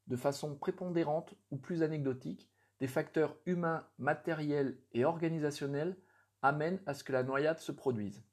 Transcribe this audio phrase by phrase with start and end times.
[0.06, 5.98] De façon prépondérante ou plus anecdotique, des facteurs humains, matériels et organisationnels
[6.40, 8.24] amènent à ce que la noyade se produise.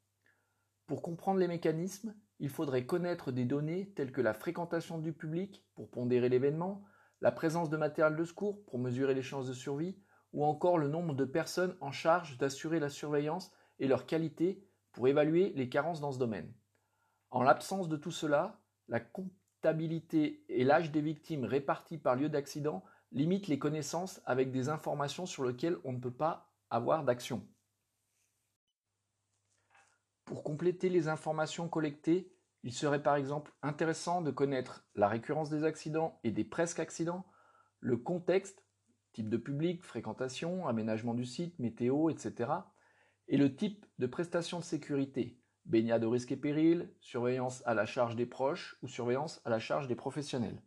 [0.86, 5.66] Pour comprendre les mécanismes, il faudrait connaître des données telles que la fréquentation du public
[5.74, 6.82] pour pondérer l'événement,
[7.20, 9.98] la présence de matériel de secours pour mesurer les chances de survie,
[10.32, 15.08] ou encore le nombre de personnes en charge d'assurer la surveillance et leur qualité pour
[15.08, 16.54] évaluer les carences dans ce domaine.
[17.30, 22.84] En l'absence de tout cela, la comptabilité et l'âge des victimes répartis par lieu d'accident
[23.12, 27.46] limitent les connaissances avec des informations sur lesquelles on ne peut pas avoir d'action.
[30.24, 35.64] Pour compléter les informations collectées, il serait par exemple intéressant de connaître la récurrence des
[35.64, 37.26] accidents et des presque accidents,
[37.80, 38.64] le contexte,
[39.12, 42.50] type de public, fréquentation, aménagement du site, météo, etc.,
[43.28, 47.86] et le type de prestation de sécurité, baignade de risques et périls, surveillance à la
[47.86, 50.62] charge des proches ou surveillance à la charge des professionnels.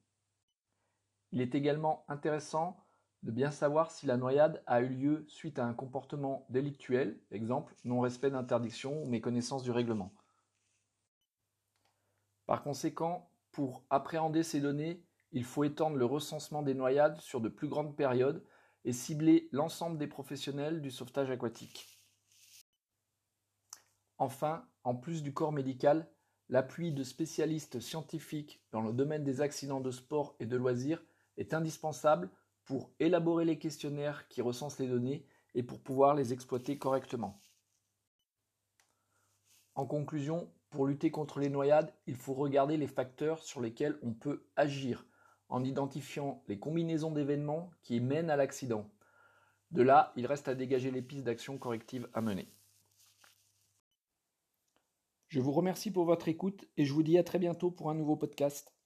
[1.32, 2.84] Il est également intéressant
[3.24, 7.76] de bien savoir si la noyade a eu lieu suite à un comportement délictuel, exemple
[7.84, 10.14] non-respect d'interdiction ou méconnaissance du règlement.
[12.46, 17.50] Par conséquent, pour appréhender ces données, il faut étendre le recensement des noyades sur de
[17.50, 18.44] plus grandes périodes
[18.86, 21.97] et cibler l'ensemble des professionnels du sauvetage aquatique.
[24.18, 26.10] Enfin, en plus du corps médical,
[26.50, 31.04] l'appui de spécialistes scientifiques dans le domaine des accidents de sport et de loisirs
[31.38, 32.30] est indispensable
[32.66, 35.26] pour élaborer les questionnaires qui recensent les données
[35.56, 37.42] et pour pouvoir les exploiter correctement.
[39.76, 44.14] En conclusion, pour lutter contre les noyades, il faut regarder les facteurs sur lesquels on
[44.14, 45.06] peut agir
[45.50, 48.90] en identifiant les combinaisons d'événements qui mènent à l'accident.
[49.72, 52.52] De là, il reste à dégager les pistes d'action correctives à mener.
[55.30, 57.96] Je vous remercie pour votre écoute et je vous dis à très bientôt pour un
[57.96, 58.77] nouveau podcast.